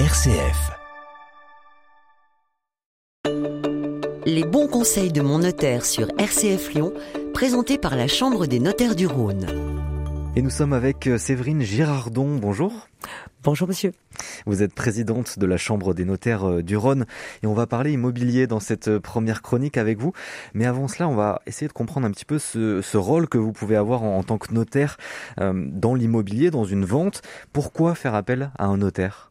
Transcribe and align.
RCF. 0.00 0.72
Les 4.26 4.42
bons 4.42 4.66
conseils 4.66 5.12
de 5.12 5.20
mon 5.20 5.38
notaire 5.38 5.84
sur 5.84 6.08
RCF 6.18 6.74
Lyon, 6.74 6.92
présentés 7.32 7.78
par 7.78 7.94
la 7.94 8.08
Chambre 8.08 8.46
des 8.46 8.58
notaires 8.58 8.96
du 8.96 9.06
Rhône. 9.06 9.46
Et 10.34 10.42
nous 10.42 10.50
sommes 10.50 10.72
avec 10.72 11.06
euh, 11.06 11.16
Séverine 11.16 11.62
Girardon. 11.62 12.38
Bonjour. 12.38 12.88
Bonjour 13.44 13.68
monsieur. 13.68 13.92
Vous 14.46 14.64
êtes 14.64 14.74
présidente 14.74 15.38
de 15.38 15.46
la 15.46 15.58
Chambre 15.58 15.94
des 15.94 16.04
notaires 16.04 16.44
euh, 16.50 16.60
du 16.60 16.76
Rhône 16.76 17.06
et 17.44 17.46
on 17.46 17.54
va 17.54 17.68
parler 17.68 17.92
immobilier 17.92 18.48
dans 18.48 18.58
cette 18.58 18.88
euh, 18.88 18.98
première 18.98 19.42
chronique 19.42 19.78
avec 19.78 20.00
vous. 20.00 20.12
Mais 20.54 20.66
avant 20.66 20.88
cela, 20.88 21.08
on 21.08 21.14
va 21.14 21.40
essayer 21.46 21.68
de 21.68 21.72
comprendre 21.72 22.08
un 22.08 22.10
petit 22.10 22.24
peu 22.24 22.40
ce, 22.40 22.96
rôle 22.96 23.28
que 23.28 23.38
vous 23.38 23.52
pouvez 23.52 23.76
avoir 23.76 24.02
en, 24.02 24.24
tant 24.24 24.38
que 24.38 24.52
notaire 24.52 24.96
dans 25.38 25.94
l'immobilier, 25.94 26.50
dans 26.50 26.64
une 26.64 26.84
vente. 26.84 27.22
Pourquoi 27.52 27.94
faire 27.94 28.16
appel 28.16 28.50
à 28.58 28.66
un 28.66 28.78
notaire? 28.78 29.30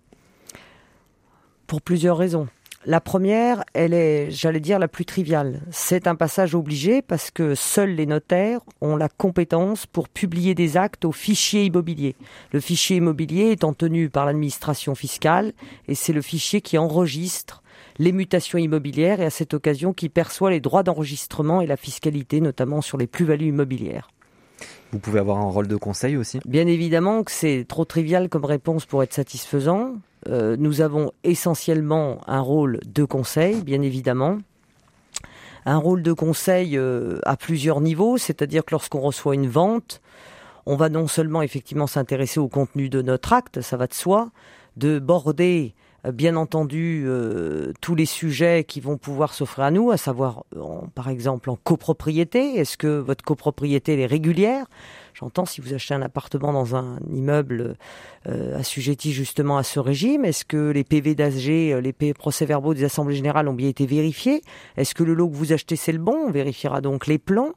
Pour 1.74 1.82
plusieurs 1.82 2.20
raisons. 2.20 2.48
La 2.86 3.02
première, 3.02 3.64
elle 3.74 3.96
est, 3.96 4.30
j'allais 4.30 4.60
dire, 4.60 4.78
la 4.78 4.88
plus 4.88 5.06
triviale. 5.06 5.62
C'est 5.72 6.06
un 6.06 6.14
passage 6.14 6.54
obligé 6.54 7.02
parce 7.02 7.32
que 7.32 7.56
seuls 7.56 7.96
les 7.96 8.06
notaires 8.06 8.60
ont 8.80 8.96
la 8.96 9.10
compétence 9.10 9.88
pour 9.88 10.08
publier 10.08 10.54
des 10.54 10.78
actes 10.78 11.04
au 11.04 11.12
fichier 11.12 11.66
immobilier. 11.66 12.16
Le 12.52 12.60
fichier 12.60 12.98
immobilier 12.98 13.50
étant 13.50 13.74
tenu 13.74 14.12
par 14.12 14.28
l'administration 14.28 14.94
fiscale 14.94 15.54
et 15.88 15.96
c'est 15.96 16.14
le 16.14 16.22
fichier 16.22 16.62
qui 16.62 16.78
enregistre 16.78 17.64
les 17.98 18.12
mutations 18.12 18.60
immobilières 18.60 19.20
et 19.20 19.26
à 19.26 19.32
cette 19.32 19.56
occasion 19.56 19.94
qui 19.94 20.10
perçoit 20.10 20.52
les 20.52 20.60
droits 20.60 20.84
d'enregistrement 20.84 21.60
et 21.60 21.66
la 21.66 21.76
fiscalité, 21.76 22.40
notamment 22.40 22.82
sur 22.82 23.00
les 23.00 23.08
plus-values 23.08 23.48
immobilières. 23.48 24.12
Vous 24.92 25.00
pouvez 25.00 25.20
avoir 25.20 25.40
un 25.40 25.50
rôle 25.50 25.68
de 25.68 25.76
conseil 25.76 26.18
aussi? 26.18 26.40
Bien 26.46 26.68
évidemment 26.68 27.24
que 27.24 27.32
c'est 27.32 27.66
trop 27.68 27.84
trivial 27.84 28.30
comme 28.30 28.46
réponse 28.46 28.86
pour 28.86 29.02
être 29.02 29.14
satisfaisant. 29.14 29.96
Euh, 30.28 30.56
nous 30.58 30.82
avons 30.82 31.12
essentiellement 31.24 32.22
un 32.28 32.40
rôle 32.40 32.80
de 32.86 33.04
conseil, 33.04 33.62
bien 33.62 33.82
évidemment. 33.82 34.38
Un 35.66 35.78
rôle 35.78 36.04
de 36.04 36.14
conseil 36.14 36.78
euh, 36.78 37.20
à 37.24 37.38
plusieurs 37.38 37.82
niveaux, 37.82 38.18
c'est-à-dire 38.18 38.66
que 38.66 38.72
lorsqu'on 38.72 39.00
reçoit 39.00 39.36
une 39.36 39.48
vente, 39.48 40.02
on 40.66 40.76
va 40.76 40.90
non 40.90 41.08
seulement 41.08 41.42
effectivement 41.42 41.88
s'intéresser 41.88 42.40
au 42.40 42.48
contenu 42.48 42.90
de 42.90 43.02
notre 43.02 43.34
acte, 43.34 43.62
ça 43.62 43.78
va 43.78 43.88
de 43.88 43.94
soi, 43.94 44.32
de 44.78 45.00
border 45.00 45.74
euh, 46.06 46.12
bien 46.12 46.36
entendu 46.36 47.08
tous 47.80 47.96
les 47.96 48.06
sujets 48.06 48.66
qui 48.66 48.82
vont 48.82 48.98
pouvoir 48.98 49.34
s'offrir 49.34 49.66
à 49.66 49.72
nous, 49.72 49.92
à 49.92 49.98
savoir 49.98 50.44
par 50.96 51.10
exemple 51.10 51.50
en 51.50 51.56
copropriété, 51.56 52.58
est-ce 52.58 52.78
que 52.78 53.00
votre 53.00 53.24
copropriété 53.24 54.00
est 54.00 54.06
régulière? 54.06 54.66
J'entends 55.14 55.46
si 55.46 55.62
vous 55.62 55.74
achetez 55.74 55.94
un 55.94 56.02
appartement 56.02 56.52
dans 56.52 56.76
un 56.76 56.98
immeuble 57.12 57.76
euh, 58.28 58.58
assujetti 58.58 59.14
justement 59.14 59.58
à 59.58 59.64
ce 59.64 59.80
régime, 59.80 60.26
est-ce 60.26 60.44
que 60.44 60.72
les 60.72 60.84
PV 60.84 61.14
d'ASG, 61.14 61.50
euh, 61.50 61.82
les 61.82 61.94
procès-verbaux 62.14 62.74
des 62.74 62.84
assemblées 62.84 63.16
générales 63.16 63.48
ont 63.48 63.54
bien 63.54 63.68
été 63.68 63.86
vérifiés? 63.86 64.42
Est-ce 64.76 64.96
que 64.96 65.04
le 65.04 65.14
lot 65.14 65.30
que 65.30 65.36
vous 65.36 65.54
achetez 65.54 65.76
c'est 65.76 65.92
le 65.92 66.00
bon? 66.00 66.16
On 66.28 66.32
vérifiera 66.32 66.82
donc 66.82 67.06
les 67.06 67.20
plans. 67.20 67.52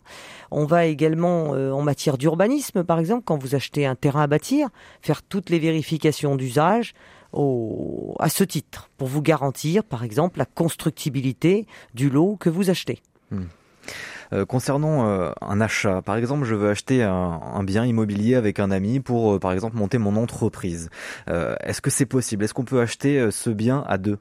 On 0.50 0.66
va 0.66 0.84
également 0.84 1.54
euh, 1.54 1.70
en 1.72 1.80
matière 1.82 2.18
d'urbanisme 2.18 2.84
par 2.84 2.98
exemple, 2.98 3.22
quand 3.24 3.38
vous 3.38 3.54
achetez 3.54 3.86
un 3.86 3.94
terrain 3.94 4.22
à 4.22 4.26
bâtir, 4.26 4.68
faire 5.00 5.22
toutes 5.22 5.48
les 5.48 5.58
vérifications 5.58 6.36
d'usage 6.36 6.94
à 8.18 8.28
ce 8.30 8.44
titre, 8.44 8.88
pour 8.96 9.08
vous 9.08 9.20
garantir 9.20 9.84
par 9.84 10.04
exemple 10.04 10.38
la 10.38 10.46
constructibilité 10.46 11.66
du 11.92 12.08
lot 12.08 12.36
que 12.36 12.48
vous 12.48 12.70
achetez. 12.70 13.02
Hmm. 13.30 13.44
Euh, 14.32 14.44
concernant 14.44 15.06
euh, 15.06 15.30
un 15.41 15.60
achat, 15.60 16.02
par 16.02 16.16
exemple, 16.16 16.44
je 16.44 16.55
veux 16.55 16.69
acheter 16.69 17.02
un, 17.02 17.62
bien 17.64 17.84
immobilier 17.84 18.34
avec 18.34 18.58
un 18.58 18.70
ami 18.70 19.00
pour, 19.00 19.34
euh, 19.34 19.38
par 19.38 19.52
exemple, 19.52 19.77
monter 19.77 19.98
mon 19.98 20.16
entreprise. 20.16 20.91
Est-ce 21.27 21.80
que 21.80 21.91
c'est 21.91 22.06
possible? 22.06 22.44
Est-ce 22.44 22.54
qu'on 22.54 22.64
peut 22.64 22.80
acheter 22.80 23.30
ce 23.30 23.50
bien 23.50 23.84
à 23.86 23.98
deux? 23.98 24.19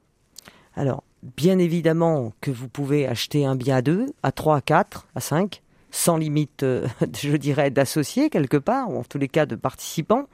Alors, 0.75 1.03
bien 1.37 1.59
évidemment 1.59 2.33
que 2.41 2.51
vous 2.51 2.67
pouvez 2.67 3.07
acheter 3.07 3.45
un 3.45 3.55
bien 3.55 3.77
à 3.77 3.81
deux, 3.81 4.07
à 4.23 4.31
trois, 4.31 4.57
à 4.57 4.61
quatre, 4.61 5.07
à 5.15 5.19
cinq, 5.19 5.61
sans 5.91 6.17
limite, 6.17 6.65
je 7.21 7.35
dirais, 7.37 7.69
d'associés 7.69 8.29
quelque 8.29 8.57
part, 8.57 8.91
ou 8.91 8.99
en 8.99 9.03
tous 9.03 9.17
les 9.17 9.27
cas 9.27 9.45
de 9.45 9.55
participants. 9.55 10.25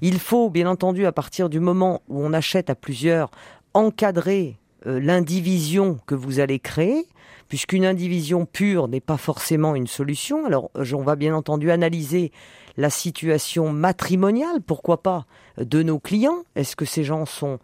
Il 0.00 0.18
faut, 0.18 0.50
bien 0.50 0.68
entendu, 0.68 1.06
à 1.06 1.12
partir 1.12 1.48
du 1.48 1.60
moment 1.60 2.02
où 2.08 2.24
on 2.24 2.32
achète 2.32 2.70
à 2.70 2.74
plusieurs, 2.74 3.30
encadrer 3.74 4.58
l'indivision 4.84 5.98
que 6.06 6.14
vous 6.14 6.40
allez 6.40 6.58
créer 6.58 7.06
puisqu'une 7.48 7.84
indivision 7.84 8.46
pure 8.46 8.88
n'est 8.88 9.00
pas 9.00 9.16
forcément 9.16 9.74
une 9.74 9.86
solution. 9.86 10.46
Alors, 10.46 10.70
on 10.74 11.02
va 11.02 11.16
bien 11.16 11.34
entendu 11.34 11.70
analyser 11.70 12.32
la 12.76 12.90
situation 12.90 13.70
matrimoniale, 13.70 14.60
pourquoi 14.60 15.02
pas, 15.02 15.26
de 15.58 15.82
nos 15.82 15.98
clients. 15.98 16.44
Est-ce 16.56 16.76
que 16.76 16.84
ces 16.84 17.04
gens 17.04 17.26
sont 17.26 17.58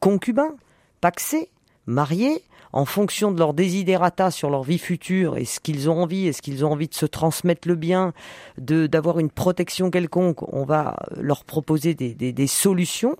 concubins, 0.00 0.56
paxés, 1.00 1.50
mariés 1.86 2.42
en 2.72 2.84
fonction 2.84 3.32
de 3.32 3.38
leurs 3.38 3.54
désiderata 3.54 4.30
sur 4.30 4.50
leur 4.50 4.62
vie 4.62 4.76
future, 4.76 5.38
est-ce 5.38 5.60
qu'ils 5.60 5.88
ont 5.88 6.02
envie, 6.02 6.26
est-ce 6.26 6.42
qu'ils 6.42 6.62
ont 6.62 6.72
envie 6.72 6.88
de 6.88 6.94
se 6.94 7.06
transmettre 7.06 7.66
le 7.68 7.74
bien, 7.74 8.12
d'avoir 8.58 9.18
une 9.18 9.30
protection 9.30 9.90
quelconque, 9.90 10.42
on 10.52 10.64
va 10.64 10.96
leur 11.16 11.44
proposer 11.44 11.94
des 11.94 12.46
solutions 12.46 13.16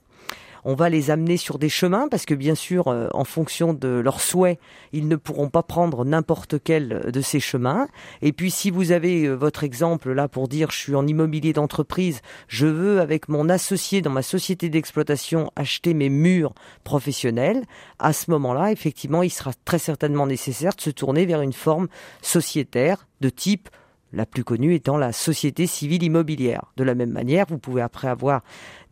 on 0.68 0.74
va 0.74 0.88
les 0.88 1.12
amener 1.12 1.36
sur 1.36 1.60
des 1.60 1.68
chemins 1.68 2.08
parce 2.08 2.26
que 2.26 2.34
bien 2.34 2.56
sûr, 2.56 2.88
euh, 2.88 3.06
en 3.14 3.22
fonction 3.22 3.72
de 3.72 3.86
leurs 3.86 4.20
souhaits, 4.20 4.58
ils 4.92 5.06
ne 5.06 5.14
pourront 5.14 5.48
pas 5.48 5.62
prendre 5.62 6.04
n'importe 6.04 6.56
quel 6.62 7.12
de 7.12 7.20
ces 7.20 7.38
chemins. 7.38 7.86
Et 8.20 8.32
puis 8.32 8.50
si 8.50 8.72
vous 8.72 8.90
avez 8.90 9.26
euh, 9.26 9.34
votre 9.34 9.62
exemple 9.62 10.12
là 10.12 10.26
pour 10.26 10.48
dire 10.48 10.72
je 10.72 10.78
suis 10.78 10.94
en 10.96 11.06
immobilier 11.06 11.52
d'entreprise, 11.52 12.20
je 12.48 12.66
veux 12.66 13.00
avec 13.00 13.28
mon 13.28 13.48
associé 13.48 14.02
dans 14.02 14.10
ma 14.10 14.22
société 14.22 14.68
d'exploitation 14.68 15.52
acheter 15.54 15.94
mes 15.94 16.08
murs 16.08 16.52
professionnels, 16.82 17.64
à 18.00 18.12
ce 18.12 18.28
moment-là, 18.32 18.72
effectivement, 18.72 19.22
il 19.22 19.30
sera 19.30 19.52
très 19.64 19.78
certainement 19.78 20.26
nécessaire 20.26 20.74
de 20.74 20.80
se 20.80 20.90
tourner 20.90 21.26
vers 21.26 21.42
une 21.42 21.52
forme 21.52 21.86
sociétaire 22.22 23.06
de 23.20 23.28
type 23.28 23.68
la 24.12 24.26
plus 24.26 24.44
connue 24.44 24.74
étant 24.74 24.96
la 24.96 25.12
société 25.12 25.66
civile 25.66 26.02
immobilière. 26.02 26.72
De 26.76 26.84
la 26.84 26.94
même 26.94 27.10
manière, 27.10 27.46
vous 27.48 27.58
pouvez 27.58 27.82
après 27.82 28.08
avoir 28.08 28.42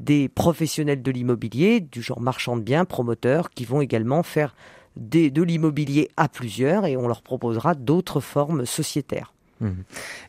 des 0.00 0.28
professionnels 0.28 1.02
de 1.02 1.10
l'immobilier, 1.10 1.80
du 1.80 2.02
genre 2.02 2.20
marchand 2.20 2.56
de 2.56 2.62
biens, 2.62 2.84
promoteurs, 2.84 3.50
qui 3.50 3.64
vont 3.64 3.80
également 3.80 4.22
faire 4.22 4.54
de 4.96 5.42
l'immobilier 5.42 6.08
à 6.16 6.28
plusieurs 6.28 6.86
et 6.86 6.96
on 6.96 7.08
leur 7.08 7.22
proposera 7.22 7.74
d'autres 7.74 8.20
formes 8.20 8.64
sociétaires. 8.64 9.34
Mmh. 9.60 9.70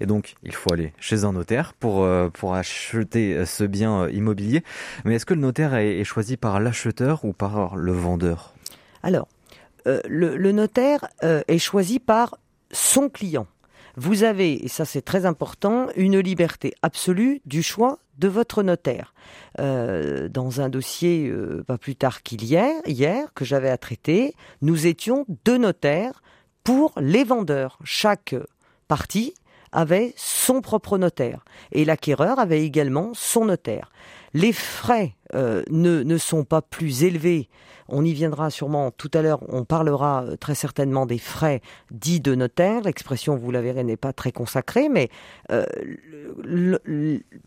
Et 0.01 0.05
donc, 0.05 0.35
il 0.43 0.53
faut 0.53 0.71
aller 0.71 0.93
chez 0.99 1.23
un 1.23 1.33
notaire 1.33 1.73
pour, 1.73 2.03
euh, 2.03 2.29
pour 2.29 2.55
acheter 2.55 3.33
euh, 3.33 3.45
ce 3.45 3.63
bien 3.63 4.03
euh, 4.03 4.11
immobilier. 4.11 4.63
Mais 5.03 5.15
est-ce 5.15 5.25
que 5.25 5.33
le 5.33 5.41
notaire 5.41 5.75
est, 5.75 6.03
choisi 6.03 6.37
par 6.37 6.59
l'acheteur 6.59 7.25
ou 7.25 7.33
par 7.33 7.75
le 7.75 7.91
vendeur? 7.91 8.53
Alors, 9.03 9.27
le, 9.85 10.51
notaire 10.51 11.07
est 11.21 11.59
choisi 11.59 11.99
par 11.99 12.39
son 12.71 13.07
client 13.09 13.45
vous 13.97 14.23
avez, 14.23 14.63
et 14.63 14.67
ça 14.67 14.85
c'est 14.85 15.01
très 15.01 15.25
important, 15.25 15.87
une 15.95 16.19
liberté 16.19 16.73
absolue 16.81 17.41
du 17.45 17.63
choix 17.63 17.99
de 18.17 18.27
votre 18.27 18.63
notaire. 18.63 19.13
Euh, 19.59 20.29
dans 20.29 20.61
un 20.61 20.69
dossier 20.69 21.27
euh, 21.27 21.63
pas 21.65 21.77
plus 21.77 21.95
tard 21.95 22.23
qu'hier, 22.23 22.73
hier, 22.85 23.33
que 23.33 23.45
j'avais 23.45 23.69
à 23.69 23.77
traiter, 23.77 24.33
nous 24.61 24.87
étions 24.87 25.25
deux 25.45 25.57
notaires 25.57 26.21
pour 26.63 26.93
les 26.99 27.23
vendeurs. 27.23 27.79
Chaque 27.83 28.35
partie 28.87 29.33
avait 29.75 30.13
son 30.17 30.61
propre 30.61 30.97
notaire 30.97 31.45
et 31.71 31.85
l'acquéreur 31.85 32.39
avait 32.39 32.63
également 32.63 33.11
son 33.13 33.45
notaire. 33.45 33.91
Les 34.33 34.53
frais 34.53 35.15
euh, 35.33 35.63
ne, 35.69 36.03
ne 36.03 36.17
sont 36.17 36.43
pas 36.43 36.61
plus 36.61 37.03
élevés 37.03 37.49
on 37.87 38.03
y 38.03 38.13
viendra 38.13 38.49
sûrement 38.49 38.91
tout 38.91 39.11
à 39.13 39.21
l'heure. 39.21 39.41
On 39.47 39.63
parlera 39.63 40.23
euh, 40.23 40.35
très 40.35 40.55
certainement 40.55 41.05
des 41.05 41.17
frais 41.17 41.61
dits 41.91 42.19
de 42.19 42.33
notaire. 42.35 42.81
L'expression, 42.81 43.35
vous 43.35 43.51
la 43.51 43.61
verrez, 43.61 43.83
n'est 43.83 43.97
pas 43.97 44.13
très 44.13 44.31
consacrée, 44.31 44.89
mais 44.89 45.09
euh, 45.51 45.65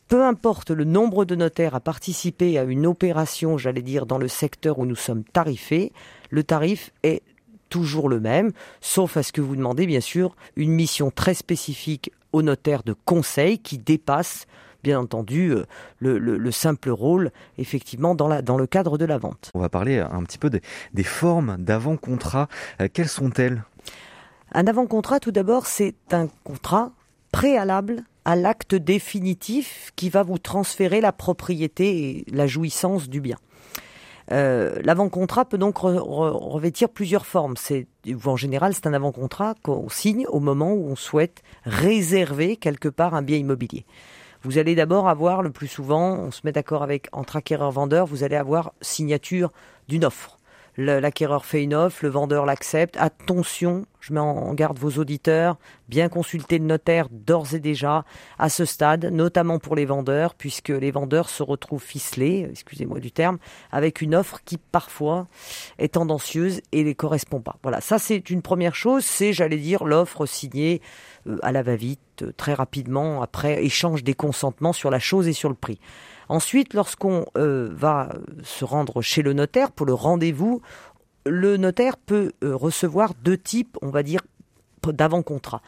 peu 0.08 0.24
importe 0.24 0.70
le 0.70 0.84
nombre 0.84 1.24
de 1.24 1.34
notaires 1.34 1.74
à 1.74 1.80
participer 1.80 2.58
à 2.58 2.64
une 2.64 2.86
opération, 2.86 3.58
j'allais 3.58 3.82
dire, 3.82 4.06
dans 4.06 4.18
le 4.18 4.28
secteur 4.28 4.78
où 4.78 4.86
nous 4.86 4.96
sommes 4.96 5.24
tarifés, 5.24 5.92
le 6.30 6.44
tarif 6.44 6.92
est 7.02 7.22
toujours 7.68 8.08
le 8.08 8.20
même, 8.20 8.52
sauf 8.80 9.16
à 9.16 9.22
ce 9.22 9.32
que 9.32 9.40
vous 9.40 9.56
demandez, 9.56 9.86
bien 9.86 10.00
sûr, 10.00 10.36
une 10.56 10.70
mission 10.70 11.10
très 11.10 11.34
spécifique 11.34 12.12
au 12.32 12.42
notaire 12.42 12.82
de 12.82 12.94
conseil 13.04 13.58
qui 13.58 13.78
dépasse 13.78 14.46
bien 14.82 15.00
entendu 15.00 15.50
euh, 15.52 15.64
le, 15.98 16.50
simple 16.50 16.90
rôle 16.90 17.30
effectivement 17.58 18.14
dans, 18.14 18.28
la, 18.28 18.42
dans 18.42 18.56
le 18.56 18.66
cadre 18.66 18.98
de 18.98 19.04
la 19.04 19.18
vente. 19.18 19.50
On 19.54 19.60
va 19.60 19.68
parler 19.68 19.98
un 19.98 20.22
petit 20.22 20.38
peu 20.38 20.50
des, 20.50 20.62
des 20.94 21.04
formes 21.04 21.56
d'avant-contrat. 21.58 22.48
Euh, 22.80 22.88
quelles 22.92 23.08
sont-elles? 23.08 23.64
Un 24.52 24.66
avant-contrat, 24.66 25.20
tout 25.20 25.32
d'abord, 25.32 25.66
c'est 25.66 25.94
un 26.12 26.28
contrat 26.44 26.92
préalable 27.32 28.04
à 28.24 28.36
l'acte 28.36 28.74
définitif 28.74 29.92
qui 29.96 30.10
va 30.10 30.22
vous 30.22 30.38
transférer 30.38 31.00
la 31.00 31.12
propriété 31.12 32.08
et 32.08 32.24
la 32.30 32.46
jouissance 32.46 33.08
du 33.08 33.20
bien. 33.20 33.36
Euh, 34.30 34.78
l'avant-contrat 34.82 35.46
peut 35.46 35.58
donc 35.58 35.78
revêtir 35.78 36.88
plusieurs 36.88 37.26
formes. 37.26 37.56
C'est, 37.56 37.86
en 38.24 38.36
général, 38.36 38.74
c'est 38.74 38.86
un 38.86 38.94
avant-contrat 38.94 39.54
qu'on 39.62 39.88
signe 39.88 40.26
au 40.28 40.40
moment 40.40 40.72
où 40.72 40.88
on 40.88 40.96
souhaite 40.96 41.42
réserver 41.64 42.56
quelque 42.56 42.88
part 42.88 43.14
un 43.14 43.22
bien 43.22 43.38
immobilier. 43.38 43.86
Vous 44.42 44.58
allez 44.58 44.74
d'abord 44.74 45.08
avoir, 45.08 45.42
le 45.42 45.50
plus 45.50 45.66
souvent, 45.66 46.14
on 46.14 46.30
se 46.30 46.42
met 46.44 46.52
d'accord 46.52 46.82
avec 46.82 47.08
entre 47.12 47.36
acquéreur-vendeur, 47.36 48.06
vous 48.06 48.22
allez 48.22 48.36
avoir 48.36 48.72
signature 48.80 49.50
d'une 49.88 50.04
offre 50.04 50.37
l'acquéreur 50.78 51.44
fait 51.44 51.64
une 51.64 51.74
offre, 51.74 51.98
le 52.02 52.08
vendeur 52.08 52.46
l'accepte. 52.46 52.96
Attention, 52.98 53.84
je 54.00 54.12
mets 54.12 54.20
en 54.20 54.54
garde 54.54 54.78
vos 54.78 54.92
auditeurs, 54.92 55.58
bien 55.88 56.08
consulter 56.08 56.58
le 56.58 56.64
notaire 56.64 57.08
d'ores 57.10 57.54
et 57.54 57.58
déjà 57.58 58.04
à 58.38 58.48
ce 58.48 58.64
stade, 58.64 59.06
notamment 59.06 59.58
pour 59.58 59.74
les 59.74 59.84
vendeurs, 59.84 60.34
puisque 60.34 60.68
les 60.68 60.90
vendeurs 60.90 61.28
se 61.28 61.42
retrouvent 61.42 61.82
ficelés, 61.82 62.48
excusez-moi 62.50 63.00
du 63.00 63.10
terme, 63.10 63.38
avec 63.72 64.00
une 64.00 64.14
offre 64.14 64.40
qui 64.44 64.56
parfois 64.56 65.26
est 65.78 65.94
tendancieuse 65.94 66.60
et 66.70 66.84
ne 66.84 66.92
correspond 66.92 67.40
pas. 67.40 67.56
Voilà, 67.62 67.80
ça 67.80 67.98
c'est 67.98 68.30
une 68.30 68.42
première 68.42 68.76
chose, 68.76 69.04
c'est, 69.04 69.32
j'allais 69.32 69.56
dire, 69.56 69.84
l'offre 69.84 70.26
signée 70.26 70.80
euh, 71.26 71.38
à 71.42 71.50
la 71.50 71.62
va-vite, 71.62 72.00
euh, 72.22 72.32
très 72.36 72.54
rapidement, 72.54 73.22
après 73.22 73.64
échange 73.64 74.04
des 74.04 74.14
consentements 74.14 74.72
sur 74.72 74.90
la 74.90 74.98
chose 74.98 75.28
et 75.28 75.32
sur 75.32 75.48
le 75.48 75.54
prix. 75.54 75.78
Ensuite, 76.28 76.74
lorsqu'on 76.74 77.24
euh, 77.36 77.70
va 77.72 78.10
se 78.42 78.64
rendre 78.64 79.00
chez 79.00 79.22
le 79.22 79.32
notaire 79.32 79.72
pour 79.72 79.86
le 79.86 79.94
rendez-vous, 79.94 80.60
le 81.26 81.56
notaire 81.56 81.96
peut 81.96 82.32
euh, 82.44 82.54
recevoir 82.54 83.14
deux 83.14 83.38
types, 83.38 83.76
on 83.82 83.90
va 83.90 84.02
dire, 84.02 84.20
d'avant-contrat. 84.86 85.62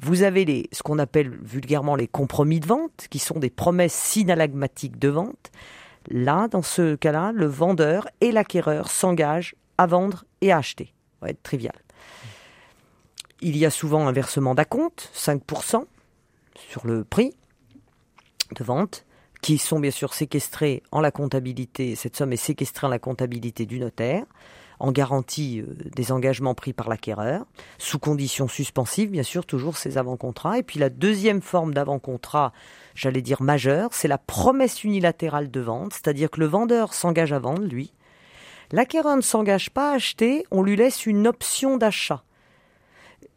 Vous 0.00 0.22
avez 0.22 0.44
les, 0.44 0.68
ce 0.72 0.82
qu'on 0.82 0.98
appelle 0.98 1.30
vulgairement 1.42 1.96
les 1.96 2.08
compromis 2.08 2.60
de 2.60 2.66
vente, 2.66 3.06
qui 3.10 3.18
sont 3.18 3.38
des 3.38 3.50
promesses 3.50 3.94
synalagmatiques 3.94 4.98
de 4.98 5.08
vente. 5.08 5.50
Là, 6.08 6.48
dans 6.48 6.62
ce 6.62 6.94
cas-là, 6.94 7.32
le 7.32 7.46
vendeur 7.46 8.08
et 8.20 8.32
l'acquéreur 8.32 8.90
s'engagent 8.90 9.54
à 9.78 9.86
vendre 9.86 10.24
et 10.40 10.52
à 10.52 10.58
acheter. 10.58 10.86
Ça 11.20 11.26
va 11.26 11.30
être 11.30 11.42
trivial. 11.42 11.74
Il 13.40 13.56
y 13.56 13.66
a 13.66 13.70
souvent 13.70 14.06
un 14.06 14.12
versement 14.12 14.54
d'acompte, 14.54 15.10
5% 15.14 15.84
sur 16.58 16.86
le 16.86 17.04
prix 17.04 17.34
de 18.54 18.64
vente 18.64 19.04
qui 19.42 19.58
sont 19.58 19.78
bien 19.78 19.90
sûr 19.90 20.14
séquestrés 20.14 20.82
en 20.90 21.00
la 21.00 21.10
comptabilité, 21.10 21.94
cette 21.94 22.16
somme 22.16 22.32
est 22.32 22.36
séquestrée 22.36 22.86
en 22.86 22.90
la 22.90 22.98
comptabilité 22.98 23.66
du 23.66 23.78
notaire, 23.78 24.24
en 24.78 24.92
garantie 24.92 25.60
euh, 25.60 25.74
des 25.94 26.12
engagements 26.12 26.54
pris 26.54 26.72
par 26.72 26.88
l'acquéreur, 26.88 27.46
sous 27.78 27.98
conditions 27.98 28.48
suspensives, 28.48 29.10
bien 29.10 29.22
sûr, 29.22 29.46
toujours 29.46 29.76
ces 29.76 29.98
avant-contrats. 29.98 30.58
Et 30.58 30.62
puis 30.62 30.78
la 30.78 30.90
deuxième 30.90 31.42
forme 31.42 31.74
d'avant-contrat, 31.74 32.52
j'allais 32.94 33.22
dire 33.22 33.42
majeure, 33.42 33.90
c'est 33.92 34.08
la 34.08 34.18
promesse 34.18 34.84
unilatérale 34.84 35.50
de 35.50 35.60
vente, 35.60 35.92
c'est-à-dire 35.94 36.30
que 36.30 36.40
le 36.40 36.46
vendeur 36.46 36.94
s'engage 36.94 37.32
à 37.32 37.38
vendre, 37.38 37.62
lui. 37.62 37.92
L'acquéreur 38.72 39.16
ne 39.16 39.22
s'engage 39.22 39.70
pas 39.70 39.92
à 39.92 39.94
acheter, 39.94 40.44
on 40.50 40.62
lui 40.62 40.76
laisse 40.76 41.06
une 41.06 41.26
option 41.26 41.76
d'achat 41.76 42.24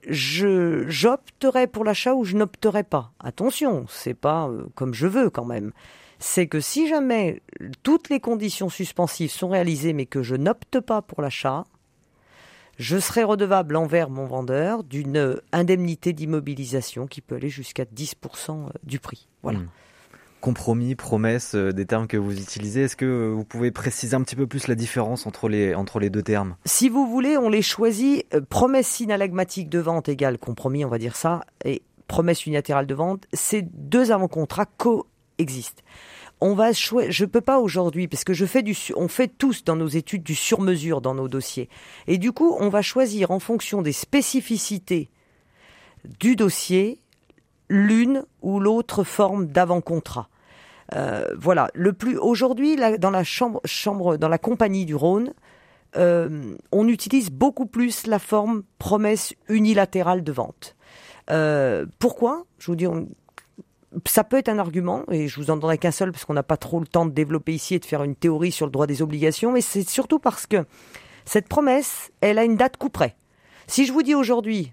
j'opterai 0.08 1.68
pour 1.68 1.84
l'achat 1.84 2.14
ou 2.14 2.24
je 2.24 2.36
n'opterai 2.36 2.84
pas. 2.84 3.12
Attention, 3.20 3.86
c'est 3.90 4.14
pas 4.14 4.48
euh, 4.48 4.66
comme 4.76 4.94
je 4.94 5.08
veux 5.08 5.30
quand 5.30 5.46
même. 5.46 5.72
C'est 6.20 6.48
que 6.48 6.60
si 6.60 6.88
jamais 6.88 7.42
toutes 7.84 8.10
les 8.10 8.20
conditions 8.20 8.70
suspensives 8.70 9.32
sont 9.32 9.50
réalisées 9.50 9.94
mais 9.94 10.06
que 10.06 10.24
je 10.24 10.36
n'opte 10.36 10.80
pas 10.80 11.02
pour 11.02 11.22
l'achat, 11.22 11.66
je 12.78 12.98
serai 12.98 13.24
redevable 13.24 13.76
envers 13.76 14.10
mon 14.10 14.26
vendeur 14.26 14.84
d'une 14.84 15.40
indemnité 15.52 16.14
d'immobilisation 16.14 17.08
qui 17.08 17.22
peut 17.22 17.36
aller 17.36 17.50
jusqu'à 17.50 17.84
10% 17.84 18.52
euh, 18.52 18.70
du 18.84 19.00
prix. 19.00 19.28
Voilà. 19.44 19.60
Hmm 19.60 19.70
compromis, 20.40 20.96
promesse, 20.96 21.56
euh, 21.56 21.72
des 21.72 21.86
termes 21.86 22.08
que 22.08 22.18
vous 22.18 22.40
utilisez. 22.40 22.84
Est-ce 22.84 22.96
que 22.96 23.32
vous 23.34 23.44
pouvez 23.44 23.72
préciser 23.72 24.16
un 24.16 24.22
petit 24.22 24.36
peu 24.36 24.48
plus 24.48 24.68
la 24.68 24.76
différence 24.76 25.28
entre 25.28 25.50
les, 25.50 25.76
entre 25.76 26.00
les 26.00 26.10
deux 26.10 26.24
termes? 26.24 26.56
Si 26.66 26.90
vous 26.90 27.08
voulez, 27.08 27.38
on 27.38 27.50
les 27.50 27.62
choisit. 27.62 28.26
Euh, 28.34 28.42
promesse 28.42 28.88
synalagmatique 28.88 29.70
de 29.70 29.80
vente 29.80 30.10
égale 30.10 30.38
compromis, 30.38 30.86
on 30.86 30.90
va 30.90 30.98
dire 30.98 31.16
ça, 31.16 31.42
et 31.66 31.82
promesse 32.08 32.46
unilatérale 32.46 32.88
de 32.88 32.96
vente. 32.96 33.26
Ces 33.34 33.62
deux 33.62 34.12
avant-contrats 34.12 34.66
coexistent. 34.78 35.84
On 36.42 36.56
va 36.56 36.72
je 36.72 37.26
peux 37.26 37.42
pas 37.42 37.60
aujourd'hui 37.60 38.08
parce 38.08 38.24
que 38.24 38.34
je 38.34 38.46
fais 38.46 38.62
du 38.62 38.74
on 38.96 39.10
fait 39.10 39.28
tous 39.28 39.66
dans 39.66 39.76
nos 39.76 39.88
études 39.88 40.24
du 40.24 40.36
sur-mesure 40.36 41.02
dans 41.02 41.14
nos 41.14 41.28
dossiers. 41.28 41.68
Et 42.08 42.18
du 42.18 42.32
coup, 42.32 42.56
on 42.60 42.70
va 42.70 42.82
choisir 42.82 43.32
en 43.32 43.40
fonction 43.40 43.82
des 43.82 43.92
spécificités 43.92 45.10
du 46.20 46.38
dossier 46.38 47.02
l'une 47.70 48.24
ou 48.42 48.60
l'autre 48.60 49.04
forme 49.04 49.48
d'avant-contrat. 49.48 50.30
Euh, 50.96 51.26
voilà. 51.38 51.70
Le 51.74 51.94
plus 51.94 52.18
aujourd'hui, 52.18 52.76
dans 52.98 53.12
la 53.12 53.24
chambre, 53.24 53.62
chambre, 53.66 54.18
dans 54.18 54.30
la 54.30 54.38
compagnie 54.38 54.86
du 54.86 54.96
Rhône, 54.96 55.34
euh, 55.98 56.56
on 56.72 56.88
utilise 56.88 57.30
beaucoup 57.30 57.66
plus 57.66 58.08
la 58.08 58.20
forme 58.20 58.64
promesse 58.78 59.34
unilatérale 59.48 60.24
de 60.24 60.32
vente. 60.32 60.76
Euh, 61.32 61.86
pourquoi? 62.00 62.46
Je 62.58 62.68
vous 62.68 62.76
dis, 62.76 62.88
ça 64.06 64.24
peut 64.24 64.38
être 64.38 64.50
un 64.50 64.60
argument, 64.60 65.04
et 65.12 65.28
je 65.28 65.40
vous 65.40 65.52
en 65.52 65.58
donnerai 65.58 65.78
qu'un 65.78 65.92
seul 65.92 66.12
parce 66.12 66.26
qu'on 66.26 66.34
n'a 66.34 66.44
pas 66.44 66.58
trop 66.58 66.80
le 66.80 66.88
temps 66.88 67.06
de 67.06 67.12
développer 67.12 67.54
ici 67.54 67.76
et 67.76 67.80
de 67.80 67.86
faire 67.86 68.04
une 68.04 68.16
théorie 68.16 68.52
sur 68.52 68.66
le 68.66 68.72
droit 68.72 68.88
des 68.88 69.02
obligations, 69.02 69.52
mais 69.52 69.62
c'est 69.62 69.88
surtout 69.88 70.20
parce 70.20 70.46
que 70.46 70.66
cette 71.26 71.48
promesse, 71.48 72.12
elle 72.22 72.40
a 72.40 72.44
une 72.44 72.56
date 72.56 72.78
coup 72.78 72.90
près. 72.90 73.16
Si 73.68 73.86
je 73.86 73.94
vous 73.94 74.02
dis 74.04 74.16
aujourd'hui, 74.16 74.72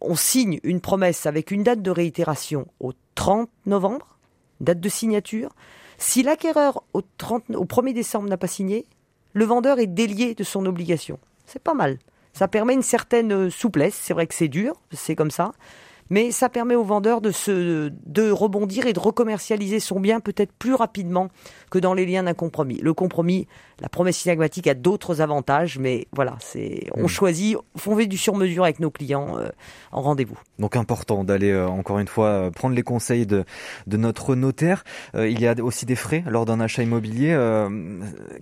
on 0.00 0.16
signe 0.16 0.60
une 0.62 0.80
promesse 0.80 1.26
avec 1.26 1.50
une 1.50 1.62
date 1.62 1.82
de 1.82 1.90
réitération 1.90 2.66
au 2.80 2.92
30 3.14 3.48
novembre, 3.66 4.16
date 4.60 4.80
de 4.80 4.88
signature. 4.88 5.50
Si 5.98 6.22
l'acquéreur 6.22 6.82
au, 6.92 7.02
1er 7.20 7.94
décembre 7.94 8.28
n'a 8.28 8.36
pas 8.36 8.46
signé, 8.46 8.86
le 9.32 9.44
vendeur 9.44 9.78
est 9.78 9.86
délié 9.86 10.34
de 10.34 10.44
son 10.44 10.66
obligation. 10.66 11.18
C'est 11.46 11.62
pas 11.62 11.74
mal. 11.74 11.98
Ça 12.32 12.48
permet 12.48 12.74
une 12.74 12.82
certaine 12.82 13.50
souplesse. 13.50 13.94
C'est 13.94 14.12
vrai 14.14 14.26
que 14.26 14.34
c'est 14.34 14.48
dur, 14.48 14.74
c'est 14.92 15.16
comme 15.16 15.30
ça 15.30 15.52
mais 16.10 16.30
ça 16.30 16.48
permet 16.48 16.74
au 16.74 16.84
vendeur 16.84 17.20
de, 17.20 17.30
se, 17.30 17.90
de 18.06 18.30
rebondir 18.30 18.86
et 18.86 18.92
de 18.92 19.00
recommercialiser 19.00 19.80
son 19.80 20.00
bien 20.00 20.20
peut-être 20.20 20.52
plus 20.52 20.74
rapidement 20.74 21.28
que 21.70 21.78
dans 21.78 21.94
les 21.94 22.06
liens 22.06 22.22
d'un 22.22 22.34
compromis. 22.34 22.78
Le 22.78 22.94
compromis, 22.94 23.46
la 23.80 23.88
promesse 23.88 24.18
synagmatique 24.18 24.66
a 24.66 24.74
d'autres 24.74 25.20
avantages, 25.20 25.78
mais 25.78 26.06
voilà, 26.12 26.36
c'est 26.40 26.88
on 26.94 27.04
hmm. 27.04 27.08
choisit, 27.08 27.56
on 27.86 27.96
fait 27.96 28.06
du 28.06 28.16
sur-mesure 28.16 28.64
avec 28.64 28.80
nos 28.80 28.90
clients 28.90 29.38
euh, 29.38 29.48
en 29.92 30.02
rendez-vous. 30.02 30.38
Donc 30.58 30.76
important 30.76 31.24
d'aller 31.24 31.50
euh, 31.50 31.68
encore 31.68 31.98
une 31.98 32.08
fois 32.08 32.28
euh, 32.28 32.50
prendre 32.50 32.74
les 32.74 32.82
conseils 32.82 33.26
de, 33.26 33.44
de 33.86 33.96
notre 33.96 34.34
notaire. 34.34 34.84
il 35.14 35.40
y 35.40 35.46
a 35.46 35.54
aussi 35.62 35.86
des 35.86 35.96
frais 35.96 36.24
lors 36.26 36.46
d'un 36.46 36.60
achat 36.60 36.82
immobilier. 36.82 37.36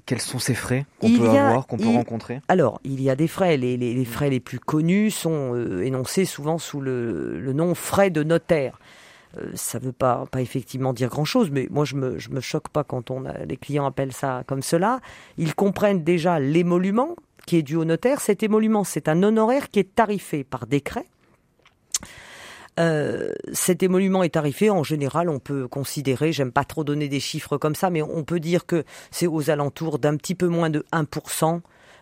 quels 0.07 0.21
sont 0.21 0.39
ces 0.39 0.55
frais 0.55 0.87
qu'on 1.01 1.11
peut 1.11 1.29
avoir, 1.29 1.67
qu'on 1.67 1.79
peut 1.79 1.89
rencontrer? 1.89 2.41
Alors, 2.49 2.81
il 2.85 3.01
y 3.03 3.11
a 3.11 3.17
des 3.17 3.29
frais. 3.29 3.57
Les, 3.57 3.77
les, 3.77 3.95
les 3.95 4.05
frais 4.05 4.31
les 4.31 4.41
plus 4.41 4.59
connus 4.59 5.11
sont 5.11 5.55
énoncés 5.83 6.25
souvent 6.25 6.59
sous 6.59 6.81
le, 6.81 7.41
le 7.41 7.53
non 7.55 7.75
frais 7.75 8.11
de 8.11 8.23
notaire. 8.23 8.79
Euh, 9.39 9.51
ça 9.55 9.79
ne 9.79 9.85
veut 9.85 9.93
pas, 9.93 10.25
effectivement 10.39 10.93
dire 10.93 11.09
grand-chose, 11.09 11.51
mais 11.51 11.67
moi 11.71 11.85
je 11.85 11.97
me, 11.97 12.19
je 12.19 12.31
me 12.31 12.41
choque 12.41 12.69
pas 12.69 12.85
quand 12.85 13.11
les 13.47 13.57
clients 13.57 13.87
appellent 13.87 14.13
ça 14.13 14.45
comme 14.47 14.63
cela. 14.63 15.01
Ils 15.39 15.55
comprennent 15.55 16.05
déjà 16.05 16.39
l'émolument 16.39 17.17
qui 17.47 17.57
est 17.57 17.63
dû 17.63 17.77
au 17.77 17.85
notaire. 17.85 18.21
Cet 18.21 18.43
émolument, 18.43 18.85
c'est 18.85 19.09
un 19.09 19.23
honoraire 19.23 19.71
qui 19.71 19.81
est 19.81 19.95
tarifé 19.95 20.45
par 20.45 20.67
décret. 20.67 21.05
Euh, 22.81 23.33
cet 23.53 23.83
émolument 23.83 24.23
est 24.23 24.31
tarifé. 24.31 24.71
En 24.71 24.83
général, 24.83 25.29
on 25.29 25.39
peut 25.39 25.69
considérer, 25.69 26.33
j'aime 26.33 26.53
pas 26.53 26.65
trop 26.65 26.85
donner 26.85 27.09
des 27.09 27.21
chiffres 27.21 27.57
comme 27.57 27.75
ça, 27.75 27.91
mais 27.91 28.03
on 28.03 28.25
peut 28.25 28.41
dire 28.41 28.67
que 28.67 28.85
c'est 29.11 29.27
aux 29.27 29.51
alentours 29.51 29.99
d'un 29.99 30.17
petit 30.17 30.35
peu 30.35 30.49
moins 30.49 30.71
de 30.71 30.85
1% 30.93 31.61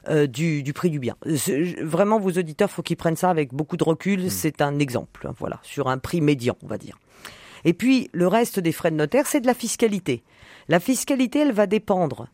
euh, 0.08 0.26
du, 0.26 0.72
prix 0.74 0.90
du 0.90 0.98
bien. 0.98 1.16
Vraiment, 1.80 2.18
vos 2.18 2.32
auditeurs, 2.32 2.70
faut 2.70 2.82
qu'ils 2.82 2.96
prennent 2.96 3.16
ça 3.16 3.30
avec 3.30 3.54
beaucoup 3.54 3.76
de 3.76 3.84
recul. 3.84 4.24
Hmm. 4.24 4.30
C'est 4.30 4.60
un 4.60 4.78
exemple, 4.78 5.26
hein, 5.26 5.34
voilà, 5.38 5.60
sur 5.62 5.88
un 5.88 5.98
prix 5.98 6.20
médian, 6.20 6.56
on 6.62 6.66
va 6.66 6.78
dire. 6.78 6.98
Et 7.64 7.72
puis, 7.72 8.10
le 8.12 8.26
reste 8.26 8.58
des 8.58 8.72
frais 8.72 8.90
de 8.90 8.96
notaire, 8.96 9.26
c'est 9.26 9.40
de 9.40 9.46
la 9.46 9.54
fiscalité. 9.54 10.22
La 10.68 10.80
fiscalité, 10.80 11.40
elle 11.40 11.52
va 11.52 11.66
dépendre 11.66 12.28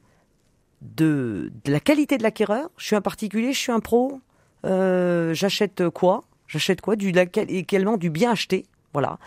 de, 0.80 1.52
la 1.66 1.80
qualité 1.80 2.18
de 2.18 2.22
l'acquéreur. 2.22 2.70
Je 2.76 2.86
suis 2.86 2.96
un 2.96 3.00
particulier, 3.00 3.52
je 3.52 3.58
suis 3.58 3.72
un 3.72 3.80
pro. 3.80 4.20
Euh, 4.64 5.34
j'achète 5.34 5.88
quoi? 5.90 6.24
J'achète 6.46 6.80
quoi? 6.80 6.96
Du, 6.96 7.12
Également 7.36 7.96
du 7.96 8.10
bien 8.10 8.32
acheté. 8.32 8.64
Voilà. 8.94 9.18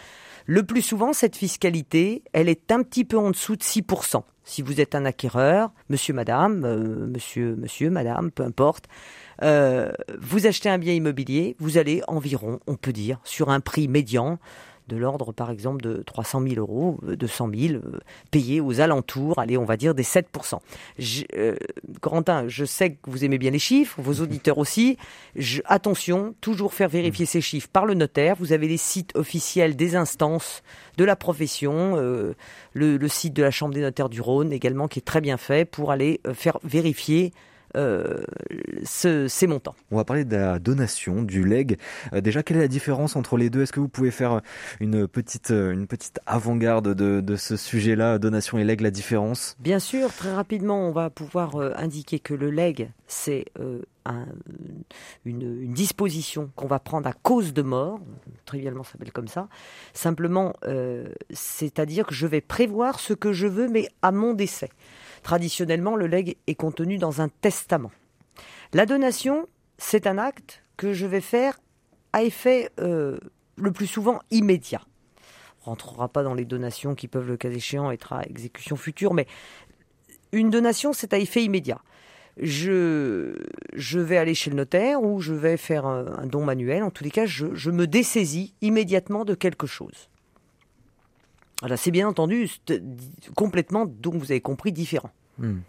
Le 0.46 0.64
plus 0.64 0.82
souvent, 0.82 1.14
cette 1.14 1.36
fiscalité, 1.36 2.24
elle 2.34 2.50
est 2.50 2.72
un 2.72 2.84
petit 2.84 3.06
peu 3.06 3.18
en 3.18 3.32
dessous 3.32 3.56
de 3.56 3.64
6%. 3.64 4.24
Si 4.44 4.62
vous 4.62 4.82
êtes 4.82 4.96
un 4.96 5.06
acquéreur, 5.06 5.72
monsieur, 5.90 6.14
madame, 6.14 6.66
euh, 6.66 7.08
monsieur, 7.08 7.56
monsieur, 7.56 7.90
madame, 7.90 8.32
peu 8.32 8.44
importe, 8.44 8.86
euh, 9.44 9.92
vous 10.20 10.48
achetez 10.48 10.70
un 10.70 10.78
bien 10.78 10.94
immobilier, 10.94 11.56
vous 11.60 11.78
allez 11.78 12.02
environ, 12.08 12.60
on 12.68 12.76
peut 12.76 12.92
dire, 12.92 13.20
sur 13.24 13.50
un 13.50 13.60
prix 13.60 13.88
médian 13.88 14.40
de 14.88 14.98
l'ordre, 14.98 15.32
par 15.32 15.52
exemple, 15.52 15.82
de 15.82 16.04
300 16.06 16.42
000 16.42 16.56
euros, 16.56 17.00
200 17.04 17.50
000, 17.54 17.74
euh, 17.74 18.00
payés 18.30 18.62
aux 18.62 18.82
alentours, 18.82 19.40
allez, 19.40 19.58
on 19.58 19.66
va 19.66 19.78
dire 19.78 19.96
des 19.96 20.04
7 20.04 20.28
je, 20.98 21.24
euh, 21.36 21.56
Corentin, 22.02 22.48
je 22.48 22.66
sais 22.66 22.92
que 22.92 23.10
vous 23.10 23.24
aimez 23.24 23.38
bien 23.38 23.52
les 23.52 23.60
chiffres, 23.60 24.02
vos 24.02 24.14
auditeurs 24.22 24.58
aussi. 24.58 24.98
attention, 25.66 26.36
toujours 26.42 26.74
faire 26.74 26.90
vérifier 26.90 27.26
ces 27.26 27.42
chiffres 27.42 27.70
par 27.72 27.86
le 27.86 27.94
notaire. 27.94 28.36
Vous 28.38 28.54
avez 28.54 28.68
les 28.68 28.78
sites 28.78 29.16
officiels 29.16 29.76
des 29.76 29.96
instances 29.96 30.64
de 30.98 31.04
la 31.04 31.16
profession, 31.16 31.96
euh, 31.96 32.36
le, 32.74 32.98
le, 32.98 33.08
site 33.08 33.34
de 33.34 33.44
la 33.44 33.52
Chambre 33.52 33.74
des 33.74 33.82
notaires 33.82 34.10
du 34.10 34.22
Rhône 34.22 34.52
également, 34.52 34.88
qui 34.88 35.00
est 35.00 35.04
très 35.04 35.22
bien 35.22 35.38
fait 35.38 35.66
pour 35.66 35.92
aller 35.92 36.20
faire 36.34 36.60
vérifier 36.64 37.34
euh, 37.76 38.24
ces 38.84 39.48
montants. 39.48 39.76
On 39.92 39.98
va 39.98 40.06
parler 40.06 40.26
de 40.26 40.36
la 40.36 40.60
donation, 40.60 41.24
du 41.24 41.44
leg. 41.44 41.78
Euh, 42.14 42.22
déjà, 42.22 42.44
quelle 42.44 42.58
est 42.58 42.62
la 42.62 42.68
différence 42.68 43.16
entre 43.16 43.38
les 43.38 43.50
deux? 43.50 43.62
Est-ce 43.62 43.72
que 43.72 43.80
vous 43.80 43.88
pouvez 43.88 44.12
faire 44.12 44.42
une 44.80 45.08
petite, 45.08 45.52
une 45.52 45.88
petite 45.88 46.20
avant-garde 46.26 46.94
de, 46.94 47.22
de, 47.22 47.36
ce 47.36 47.56
sujet-là, 47.56 48.20
donation 48.20 48.58
et 48.58 48.64
leg, 48.64 48.82
la 48.82 48.92
différence? 48.92 49.56
Bien 49.60 49.80
sûr, 49.80 50.14
très 50.14 50.34
rapidement, 50.34 50.88
on 50.88 50.92
va 50.92 51.10
pouvoir 51.10 51.56
indiquer 51.78 52.20
que 52.20 52.34
le 52.34 52.50
leg, 52.50 52.92
c'est 53.08 53.46
une, 54.06 54.26
une, 55.26 55.74
disposition 55.74 56.50
qu'on 56.56 56.68
va 56.68 56.80
prendre 56.80 57.08
à 57.08 57.14
cause 57.14 57.54
de 57.54 57.62
mort, 57.62 58.00
trivialement 58.46 58.84
ça 58.84 58.94
s'appelle 58.94 59.12
comme 59.12 59.28
ça, 59.28 59.48
simplement, 59.94 60.54
c'est-à-dire 61.30 62.06
que 62.06 62.16
je 62.16 62.28
vais 62.28 62.42
prévoir 62.42 63.00
ce 63.00 63.14
que 63.14 63.32
je 63.32 63.48
veux, 63.48 63.68
mais 63.68 63.88
à 64.02 64.12
mon 64.12 64.34
décès. 64.34 64.70
Traditionnellement, 65.24 65.96
le 65.96 66.08
legs 66.08 66.38
est 66.48 66.56
contenu 66.56 66.98
dans 66.98 67.22
un 67.22 67.30
testament. 67.30 67.92
La 68.74 68.86
donation, 68.86 69.48
c'est 69.78 70.08
un 70.08 70.18
acte 70.18 70.64
que 70.78 70.94
je 70.94 71.06
vais 71.06 71.22
faire 71.22 71.60
à 72.14 72.24
effet 72.24 72.70
euh, 72.80 73.20
le 73.58 73.72
plus 73.72 73.88
souvent 73.88 74.20
immédiat. 74.32 74.82
On 75.62 75.70
rentrera 75.70 76.10
pas 76.10 76.24
dans 76.24 76.34
les 76.34 76.46
donations 76.46 76.96
qui 76.96 77.08
peuvent, 77.08 77.28
le 77.28 77.38
cas 77.38 77.50
échéant, 77.50 77.92
être 77.92 78.14
à 78.14 78.24
exécution 78.24 78.76
future, 78.76 79.14
mais 79.14 79.28
une 80.32 80.50
donation, 80.50 80.94
c'est 80.94 81.14
à 81.14 81.20
effet 81.20 81.44
immédiat. 81.44 81.80
Je, 82.38 83.36
je 83.74 84.00
vais 84.00 84.18
aller 84.18 84.34
chez 84.34 84.50
le 84.50 84.56
notaire 84.56 85.04
ou 85.04 85.20
je 85.20 85.34
vais 85.34 85.58
faire 85.58 85.86
un, 85.86 86.26
don 86.26 86.44
manuel. 86.46 86.82
En 86.84 86.90
tous 86.90 87.04
les 87.04 87.12
cas, 87.12 87.26
je, 87.26 87.54
je 87.54 87.70
me 87.70 87.86
dessaisis 87.86 88.56
immédiatement 88.62 89.26
de 89.26 89.36
quelque 89.36 89.68
chose. 89.68 90.10
Voilà, 91.62 91.78
c'est 91.78 91.92
bien 91.92 92.08
entendu 92.08 92.50
complètement, 93.36 93.86
donc 93.86 94.16
vous 94.16 94.32
avez 94.32 94.42
compris, 94.42 94.72
différent. 94.72 95.12
Hmm. 95.42 95.62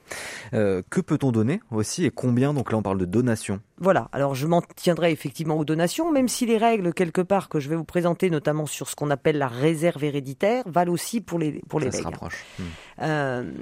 Euh, 0.54 0.82
que 0.90 1.00
peut-on 1.00 1.32
donner 1.32 1.60
aussi 1.70 2.04
et 2.04 2.10
combien? 2.10 2.54
Donc 2.54 2.72
là, 2.72 2.78
on 2.78 2.82
parle 2.82 2.98
de 2.98 3.04
donation. 3.04 3.60
Voilà. 3.78 4.08
Alors, 4.12 4.34
je 4.34 4.46
m'en 4.46 4.62
tiendrai 4.62 5.10
effectivement 5.12 5.56
aux 5.56 5.64
donations, 5.64 6.12
même 6.12 6.28
si 6.28 6.46
les 6.46 6.58
règles 6.58 6.92
quelque 6.92 7.20
part 7.20 7.48
que 7.48 7.58
je 7.58 7.68
vais 7.68 7.76
vous 7.76 7.84
présenter, 7.84 8.30
notamment 8.30 8.66
sur 8.66 8.88
ce 8.88 8.94
qu'on 8.94 9.10
appelle 9.10 9.38
la 9.38 9.48
réserve 9.48 10.04
héréditaire, 10.04 10.62
valent 10.66 10.92
aussi 10.92 11.20
pour 11.20 11.38
les 11.38 11.62
pour 11.68 11.80
les 11.80 11.90
ça 11.90 11.98
Se 11.98 12.02
rapproche. 12.02 12.44
Hmm. 12.58 12.62
Euh, 13.00 13.52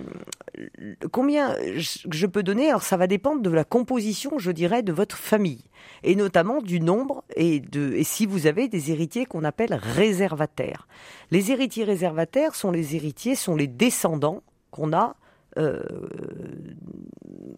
combien 1.12 1.56
je 1.76 2.26
peux 2.26 2.42
donner? 2.42 2.68
Alors, 2.68 2.82
ça 2.82 2.96
va 2.96 3.06
dépendre 3.06 3.40
de 3.42 3.50
la 3.50 3.64
composition, 3.64 4.38
je 4.38 4.50
dirais, 4.50 4.82
de 4.82 4.92
votre 4.92 5.16
famille 5.16 5.64
et 6.02 6.16
notamment 6.16 6.60
du 6.60 6.80
nombre 6.80 7.24
et 7.36 7.60
de 7.60 7.92
et 7.94 8.04
si 8.04 8.26
vous 8.26 8.46
avez 8.46 8.68
des 8.68 8.90
héritiers 8.90 9.26
qu'on 9.26 9.44
appelle 9.44 9.74
réservataires. 9.74 10.86
Les 11.30 11.50
héritiers 11.52 11.84
réservataires 11.84 12.54
sont 12.54 12.70
les 12.70 12.96
héritiers, 12.96 13.34
sont 13.34 13.56
les 13.56 13.66
descendants 13.66 14.42
qu'on 14.70 14.92
a 14.92 15.16
euh, 15.58 15.82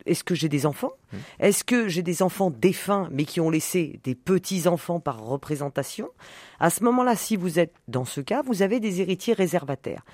est-ce 0.07 0.25
que 0.25 0.35
j'ai 0.35 0.49
des 0.49 0.67
enfants 0.67 0.93
mmh. 1.13 1.17
Est-ce 1.41 1.65
que 1.65 1.89
j'ai 1.89 2.03
des 2.03 2.23
enfants 2.23 2.51
défunts 2.51 3.09
mais 3.13 3.25
qui 3.25 3.41
ont 3.41 3.51
laissé 3.51 4.01
des 4.05 4.15
petits-enfants 4.15 5.01
par 5.01 5.23
représentation 5.23 6.09
À 6.61 6.71
ce 6.71 6.83
moment-là, 6.85 7.17
si 7.17 7.37
vous 7.37 7.59
êtes 7.59 7.75
dans 7.89 8.05
ce 8.05 8.21
cas, 8.21 8.43
vous 8.43 8.63
avez 8.63 8.81
des 8.81 9.01
héritiers 9.01 9.35
réservataires. 9.35 10.05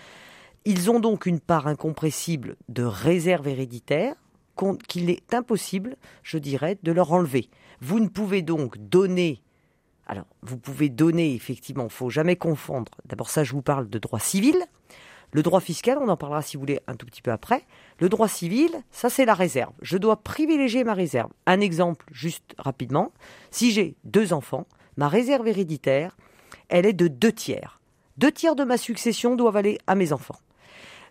Ils 0.64 0.90
ont 0.90 1.00
donc 1.00 1.26
une 1.26 1.40
part 1.40 1.66
incompressible 1.66 2.56
de 2.68 2.82
réserve 2.82 3.48
héréditaire 3.48 4.14
qu'il 4.88 5.08
est 5.08 5.32
impossible, 5.32 5.96
je 6.22 6.36
dirais, 6.36 6.78
de 6.82 6.90
leur 6.90 7.12
enlever. 7.12 7.48
Vous 7.80 8.00
ne 8.00 8.08
pouvez 8.08 8.42
donc 8.42 8.76
donner 8.78 9.40
alors, 10.10 10.24
vous 10.40 10.56
pouvez 10.56 10.88
donner, 10.88 11.34
effectivement, 11.34 11.84
il 11.84 11.90
faut 11.90 12.08
jamais 12.08 12.36
confondre. 12.36 12.92
D'abord, 13.04 13.28
ça, 13.28 13.44
je 13.44 13.52
vous 13.52 13.60
parle 13.60 13.90
de 13.90 13.98
droit 13.98 14.18
civil. 14.18 14.56
Le 15.32 15.42
droit 15.42 15.60
fiscal, 15.60 15.98
on 16.00 16.08
en 16.08 16.16
parlera 16.16 16.42
si 16.42 16.56
vous 16.56 16.60
voulez 16.60 16.80
un 16.86 16.94
tout 16.94 17.06
petit 17.06 17.22
peu 17.22 17.30
après. 17.30 17.64
Le 18.00 18.08
droit 18.08 18.28
civil, 18.28 18.70
ça 18.90 19.10
c'est 19.10 19.24
la 19.24 19.34
réserve. 19.34 19.72
Je 19.82 19.98
dois 19.98 20.22
privilégier 20.22 20.84
ma 20.84 20.94
réserve. 20.94 21.30
Un 21.46 21.60
exemple, 21.60 22.06
juste 22.12 22.54
rapidement. 22.58 23.12
Si 23.50 23.70
j'ai 23.72 23.96
deux 24.04 24.32
enfants, 24.32 24.66
ma 24.96 25.08
réserve 25.08 25.46
héréditaire, 25.46 26.16
elle 26.68 26.86
est 26.86 26.94
de 26.94 27.08
deux 27.08 27.32
tiers. 27.32 27.80
Deux 28.16 28.32
tiers 28.32 28.56
de 28.56 28.64
ma 28.64 28.78
succession 28.78 29.36
doivent 29.36 29.56
aller 29.56 29.78
à 29.86 29.94
mes 29.94 30.12
enfants. 30.12 30.38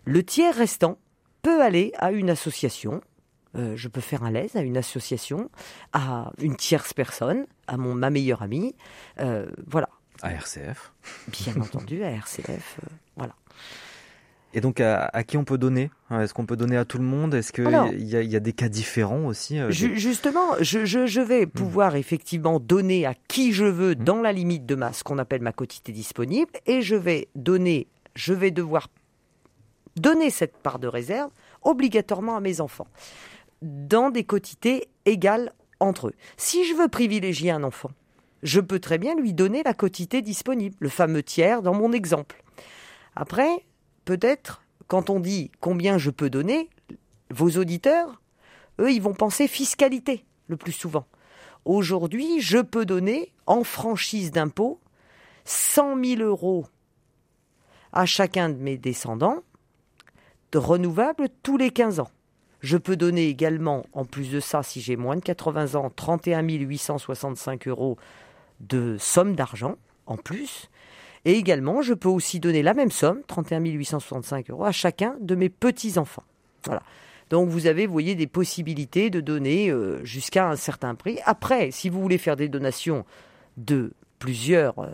Le 0.04 0.22
tiers 0.22 0.54
restant 0.54 0.98
peut 1.42 1.62
aller 1.62 1.92
à 1.98 2.12
une 2.12 2.30
association. 2.30 3.00
Euh, 3.56 3.76
je 3.76 3.88
peux 3.88 4.00
faire 4.00 4.24
un 4.24 4.30
lèse 4.30 4.56
à 4.56 4.60
une 4.60 4.76
association, 4.76 5.50
à 5.92 6.32
une 6.38 6.56
tierce 6.56 6.92
personne, 6.92 7.46
à 7.66 7.76
mon, 7.76 7.94
ma 7.94 8.10
meilleure 8.10 8.42
amie. 8.42 8.74
Euh, 9.20 9.48
voilà. 9.66 9.88
À 10.22 10.32
RCF. 10.32 10.92
Bien 11.28 11.60
entendu, 11.62 12.02
à 12.02 12.10
RCF. 12.10 12.80
Euh, 12.82 12.86
voilà. 13.16 13.34
Et 14.58 14.60
donc, 14.60 14.80
à, 14.80 15.22
qui 15.22 15.36
on 15.36 15.44
peut 15.44 15.56
donner 15.56 15.88
hein, 16.10 16.20
Est-ce 16.20 16.34
qu'on 16.34 16.44
peut 16.44 16.56
donner 16.56 16.76
à 16.76 16.84
tout 16.84 16.98
le 16.98 17.04
monde 17.04 17.32
Est-ce 17.32 17.52
qu'il 17.52 17.68
y, 17.96 18.26
y, 18.26 18.36
a 18.36 18.40
des 18.40 18.52
cas 18.52 18.68
différents 18.68 19.26
aussi 19.26 19.56
euh, 19.60 19.70
Justement, 19.70 20.56
je, 20.58 20.84
je, 20.84 21.20
vais 21.20 21.46
hmm. 21.46 21.50
pouvoir 21.50 21.94
effectivement 21.94 22.58
donner 22.58 23.06
à 23.06 23.14
qui 23.28 23.52
je 23.52 23.64
veux 23.64 23.92
hmm. 23.92 24.02
dans 24.02 24.20
la 24.20 24.32
limite 24.32 24.66
de 24.66 24.74
ma, 24.74 24.92
ce 24.92 25.04
qu'on 25.04 25.18
appelle 25.18 25.42
ma 25.42 25.52
quotité 25.52 25.92
disponible, 25.92 26.50
et 26.66 26.82
je 26.82 26.96
vais 26.96 27.28
donner, 27.36 27.86
je 28.16 28.34
vais 28.34 28.50
devoir 28.50 28.88
donner 29.94 30.28
cette 30.28 30.56
part 30.56 30.80
de 30.80 30.88
réserve 30.88 31.30
obligatoirement 31.62 32.36
à 32.36 32.40
mes 32.40 32.60
enfants, 32.60 32.88
dans 33.62 34.10
des 34.10 34.24
quotités 34.24 34.88
égales 35.04 35.52
entre 35.78 36.08
eux. 36.08 36.14
Si 36.36 36.66
je 36.66 36.74
veux 36.74 36.88
privilégier 36.88 37.52
un 37.52 37.62
enfant, 37.62 37.92
je 38.42 38.58
peux 38.58 38.80
très 38.80 38.98
bien 38.98 39.14
lui 39.14 39.34
donner 39.34 39.62
la 39.62 39.72
quotité 39.72 40.20
disponible, 40.20 40.74
le 40.80 40.88
fameux 40.88 41.22
tiers 41.22 41.62
dans 41.62 41.74
mon 41.74 41.92
exemple. 41.92 42.42
Après, 43.14 43.64
peut-être, 44.08 44.62
quand 44.86 45.10
on 45.10 45.20
dit 45.20 45.50
combien 45.60 45.98
je 45.98 46.08
peux 46.08 46.30
donner, 46.30 46.70
vos 47.30 47.50
auditeurs, 47.58 48.22
eux, 48.80 48.90
ils 48.90 49.02
vont 49.02 49.12
penser 49.12 49.46
fiscalité 49.46 50.24
le 50.46 50.56
plus 50.56 50.72
souvent. 50.72 51.04
Aujourd'hui, 51.66 52.40
je 52.40 52.56
peux 52.56 52.86
donner 52.86 53.34
en 53.44 53.64
franchise 53.64 54.30
d'impôt 54.30 54.80
100 55.44 56.02
000 56.02 56.22
euros 56.22 56.64
à 57.92 58.06
chacun 58.06 58.48
de 58.48 58.54
mes 58.54 58.78
descendants, 58.78 59.42
de 60.52 60.58
renouvelables 60.58 61.28
tous 61.42 61.58
les 61.58 61.70
15 61.70 62.00
ans. 62.00 62.10
Je 62.60 62.78
peux 62.78 62.96
donner 62.96 63.28
également, 63.28 63.84
en 63.92 64.06
plus 64.06 64.30
de 64.30 64.40
ça, 64.40 64.62
si 64.62 64.80
j'ai 64.80 64.96
moins 64.96 65.16
de 65.16 65.20
80 65.20 65.74
ans, 65.74 65.90
31 65.94 66.48
865 66.48 67.68
euros 67.68 67.98
de 68.60 68.96
somme 68.98 69.34
d'argent 69.34 69.76
en 70.06 70.16
plus. 70.16 70.70
Et 71.28 71.32
également, 71.32 71.82
je 71.82 71.92
peux 71.92 72.08
aussi 72.08 72.40
donner 72.40 72.62
la 72.62 72.72
même 72.72 72.90
somme, 72.90 73.20
31 73.26 73.60
865 73.60 74.48
euros, 74.48 74.64
à 74.64 74.72
chacun 74.72 75.14
de 75.20 75.34
mes 75.34 75.50
petits-enfants. 75.50 76.22
Voilà. 76.64 76.82
Donc 77.28 77.50
vous 77.50 77.66
avez, 77.66 77.86
vous 77.86 77.92
voyez, 77.92 78.14
des 78.14 78.26
possibilités 78.26 79.10
de 79.10 79.20
donner 79.20 79.68
euh, 79.68 80.02
jusqu'à 80.06 80.48
un 80.48 80.56
certain 80.56 80.94
prix. 80.94 81.18
Après, 81.26 81.70
si 81.70 81.90
vous 81.90 82.00
voulez 82.00 82.16
faire 82.16 82.34
des 82.34 82.48
donations 82.48 83.04
de 83.58 83.92
plusieurs 84.18 84.78
euh, 84.78 84.88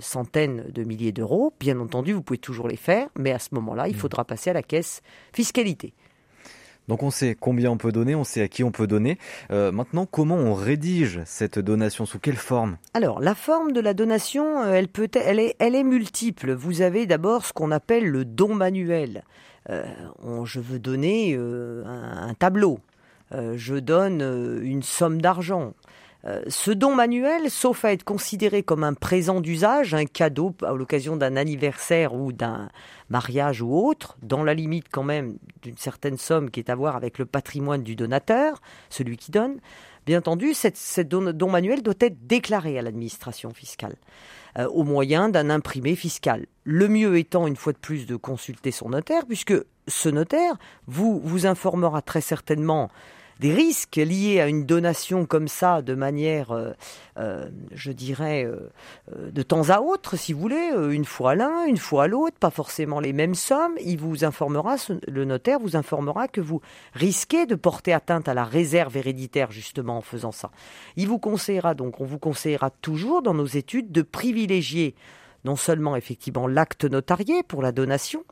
centaines 0.00 0.64
de 0.70 0.84
milliers 0.84 1.12
d'euros, 1.12 1.54
bien 1.58 1.80
entendu, 1.80 2.12
vous 2.12 2.20
pouvez 2.20 2.36
toujours 2.36 2.68
les 2.68 2.76
faire, 2.76 3.08
mais 3.16 3.32
à 3.32 3.38
ce 3.38 3.48
moment-là, 3.52 3.88
il 3.88 3.96
mmh. 3.96 4.00
faudra 4.00 4.26
passer 4.26 4.50
à 4.50 4.52
la 4.52 4.62
caisse 4.62 5.00
fiscalité. 5.32 5.94
Donc 6.88 7.02
on 7.02 7.10
sait 7.10 7.36
combien 7.38 7.70
on 7.70 7.76
peut 7.76 7.92
donner, 7.92 8.14
on 8.14 8.24
sait 8.24 8.42
à 8.42 8.48
qui 8.48 8.64
on 8.64 8.70
peut 8.70 8.86
donner. 8.86 9.18
Euh, 9.50 9.70
maintenant, 9.70 10.06
comment 10.06 10.36
on 10.36 10.54
rédige 10.54 11.20
cette 11.26 11.58
donation? 11.58 12.06
Sous 12.06 12.18
quelle 12.18 12.36
forme? 12.36 12.78
Alors, 12.94 13.20
la 13.20 13.34
forme 13.34 13.72
de 13.72 13.80
la 13.80 13.94
donation, 13.94 14.62
euh, 14.62 14.72
elle, 14.72 14.88
peut, 14.88 15.08
elle, 15.14 15.38
est, 15.38 15.54
elle 15.58 15.74
est 15.74 15.84
multiple. 15.84 16.52
Vous 16.52 16.80
avez 16.80 17.06
d'abord 17.06 17.44
ce 17.44 17.52
qu'on 17.52 17.70
appelle 17.70 18.06
le 18.06 18.24
don 18.24 18.54
manuel. 18.54 19.22
Euh, 19.68 19.84
je 20.44 20.60
veux 20.60 20.78
donner 20.78 21.36
un, 21.36 22.32
tableau. 22.38 22.78
je 23.32 23.74
donne 23.74 24.22
une 24.62 24.82
somme 24.82 25.20
d'argent. 25.20 25.74
Euh, 26.24 26.42
ce 26.48 26.72
don 26.72 26.96
manuel, 26.96 27.48
sauf 27.48 27.84
à 27.84 27.92
être 27.92 28.02
considéré 28.02 28.64
comme 28.64 28.82
un 28.82 28.94
présent 28.94 29.40
d'usage, 29.40 29.94
un 29.94 30.04
cadeau 30.04 30.52
à 30.62 30.72
l'occasion 30.72 31.16
d'un 31.16 31.36
anniversaire 31.36 32.12
ou 32.12 32.32
d'un 32.32 32.70
mariage 33.08 33.62
ou 33.62 33.72
autre, 33.72 34.16
dans 34.22 34.42
la 34.42 34.54
limite 34.54 34.86
quand 34.90 35.04
même 35.04 35.38
d'une 35.62 35.76
certaine 35.76 36.16
somme 36.16 36.50
qui 36.50 36.58
est 36.58 36.70
à 36.70 36.74
voir 36.74 36.96
avec 36.96 37.18
le 37.18 37.24
patrimoine 37.24 37.84
du 37.84 37.94
donateur, 37.94 38.60
celui 38.90 39.16
qui 39.16 39.30
donne, 39.30 39.60
bien 40.06 40.18
entendu, 40.18 40.54
ce 40.54 41.00
don, 41.02 41.50
manuel 41.50 41.82
doit 41.82 41.94
être 42.00 42.26
déclaré 42.26 42.78
à 42.78 42.82
l'administration 42.82 43.50
fiscale 43.50 43.94
euh, 44.58 44.66
au 44.68 44.82
moyen 44.82 45.28
d'un 45.28 45.50
imprimé 45.50 45.94
fiscal. 45.94 46.46
Le 46.64 46.88
mieux 46.88 47.16
étant, 47.16 47.46
une 47.46 47.56
fois 47.56 47.72
de 47.72 47.78
plus, 47.78 48.06
de 48.06 48.16
consulter 48.16 48.72
son 48.72 48.88
notaire, 48.88 49.24
puisque 49.24 49.54
ce 49.86 50.08
notaire 50.08 50.56
vous, 50.88 51.20
vous 51.22 51.46
informera 51.46 52.02
très 52.02 52.22
certainement 52.22 52.90
des 53.40 53.54
risques 53.54 53.96
liés 53.96 54.40
à 54.40 54.48
une 54.48 54.66
donation 54.66 55.26
comme 55.26 55.48
ça, 55.48 55.82
de 55.82 55.94
manière, 55.94 56.50
euh, 56.50 56.72
euh, 57.18 57.48
je 57.72 57.92
dirais, 57.92 58.44
euh, 58.44 58.70
de 59.30 59.42
temps 59.42 59.70
à 59.70 59.80
autre, 59.80 60.16
si 60.16 60.32
vous 60.32 60.40
voulez, 60.40 60.70
une 60.90 61.04
fois 61.04 61.34
l'un, 61.34 61.64
une 61.66 61.76
fois 61.76 62.08
l'autre, 62.08 62.36
pas 62.38 62.50
forcément 62.50 63.00
les 63.00 63.12
mêmes 63.12 63.34
sommes. 63.34 63.74
Il 63.84 63.98
vous 63.98 64.24
informera, 64.24 64.76
le 65.06 65.24
notaire 65.24 65.58
vous 65.60 65.76
informera 65.76 66.28
que 66.28 66.40
vous 66.40 66.60
risquez 66.94 67.46
de 67.46 67.54
porter 67.54 67.92
atteinte 67.92 68.28
à 68.28 68.34
la 68.34 68.44
réserve 68.44 68.96
héréditaire 68.96 69.52
justement 69.52 69.98
en 69.98 70.02
faisant 70.02 70.32
ça. 70.32 70.50
Il 70.96 71.08
vous 71.08 71.18
conseillera 71.18 71.74
donc, 71.74 72.00
on 72.00 72.04
vous 72.04 72.18
conseillera 72.18 72.70
toujours 72.70 73.22
dans 73.22 73.34
nos 73.34 73.46
études 73.46 73.92
de 73.92 74.02
privilégier 74.02 74.94
non 75.44 75.56
seulement 75.56 75.96
effectivement 75.96 76.46
l'acte 76.46 76.84
notarié 76.84 77.42
pour 77.42 77.62
la 77.62 77.72
donation, 77.72 78.24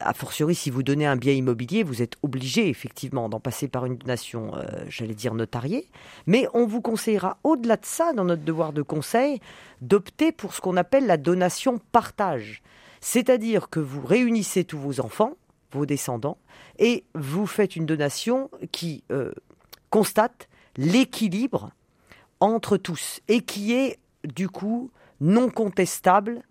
a 0.00 0.12
fortiori, 0.14 0.54
si 0.54 0.70
vous 0.70 0.82
donnez 0.82 1.06
un 1.06 1.16
bien 1.16 1.32
immobilier, 1.32 1.82
vous 1.82 2.02
êtes 2.02 2.16
obligé 2.22 2.68
effectivement 2.68 3.28
d'en 3.28 3.40
passer 3.40 3.68
par 3.68 3.86
une 3.86 3.96
donation, 3.96 4.54
euh, 4.54 4.64
j'allais 4.88 5.14
dire 5.14 5.34
notariée. 5.34 5.90
Mais 6.26 6.46
on 6.54 6.66
vous 6.66 6.80
conseillera, 6.80 7.38
au-delà 7.44 7.76
de 7.76 7.84
ça, 7.84 8.12
dans 8.12 8.24
notre 8.24 8.42
devoir 8.42 8.72
de 8.72 8.82
conseil, 8.82 9.40
d'opter 9.80 10.32
pour 10.32 10.54
ce 10.54 10.60
qu'on 10.60 10.76
appelle 10.76 11.06
la 11.06 11.16
donation 11.16 11.80
partage. 11.92 12.62
C'est-à-dire 13.00 13.68
que 13.68 13.80
vous 13.80 14.04
réunissez 14.04 14.64
tous 14.64 14.78
vos 14.78 15.00
enfants, 15.00 15.34
vos 15.72 15.86
descendants, 15.86 16.38
et 16.78 17.04
vous 17.14 17.46
faites 17.46 17.76
une 17.76 17.86
donation 17.86 18.50
qui 18.72 19.04
euh, 19.10 19.32
constate 19.90 20.48
l'équilibre 20.76 21.70
entre 22.40 22.76
tous 22.76 23.20
et 23.28 23.40
qui 23.40 23.72
est 23.72 23.98
du 24.24 24.48
coup 24.48 24.90
non 25.20 25.48
contestable 25.48 26.42